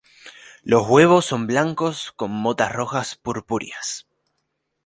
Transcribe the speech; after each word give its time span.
Los 0.63 0.87
huevos 0.89 1.25
son 1.27 1.45
blancos 1.45 2.11
con 2.15 2.31
motas 2.31 2.71
rojas 2.71 3.15
purpúreas. 3.17 4.07